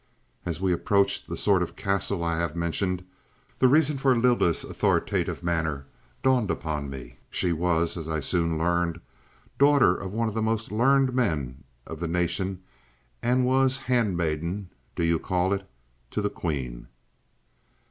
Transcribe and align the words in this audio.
As 0.47 0.59
we 0.59 0.73
approached 0.73 1.27
the 1.27 1.37
sort 1.37 1.61
of 1.61 1.75
castle 1.75 2.23
I 2.23 2.39
have 2.39 2.55
mentioned, 2.55 3.05
the 3.59 3.67
reason 3.67 3.99
for 3.99 4.15
Lylda's 4.15 4.63
authoritative 4.63 5.43
manner 5.43 5.85
dawned 6.23 6.49
upon 6.49 6.89
me. 6.89 7.19
She 7.29 7.53
was, 7.53 7.95
I 8.07 8.19
soon 8.19 8.57
learned, 8.57 8.99
daughter 9.59 9.95
of 9.95 10.11
one 10.11 10.27
of 10.27 10.33
the 10.33 10.41
most 10.41 10.71
learned 10.71 11.13
men 11.13 11.63
of 11.85 11.99
the 11.99 12.07
nation 12.07 12.63
and 13.21 13.45
was 13.45 13.77
handmaiden, 13.77 14.71
do 14.95 15.03
you 15.03 15.19
call 15.19 15.53
it? 15.53 15.69
to 16.09 16.21
the 16.23 16.31
queen." 16.31 16.87